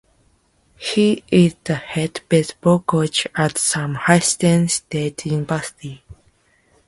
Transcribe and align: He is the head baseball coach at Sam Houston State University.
He 0.77 1.23
is 1.27 1.55
the 1.63 1.75
head 1.75 2.21
baseball 2.27 2.79
coach 2.79 3.27
at 3.35 3.59
Sam 3.59 3.99
Houston 4.07 4.67
State 4.67 5.27
University. 5.27 6.03